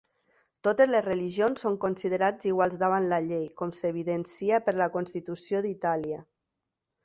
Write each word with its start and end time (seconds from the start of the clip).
Totes 0.67 0.87
les 0.93 1.03
religions 1.07 1.63
són 1.65 1.77
considerats 1.83 2.49
iguals 2.53 2.79
davant 2.85 3.07
la 3.13 3.21
llei, 3.27 3.45
com 3.61 3.77
s'evidencia 3.83 4.63
per 4.69 4.77
la 4.83 4.91
Constitució 4.99 5.65
d'Itàlia. 5.69 6.23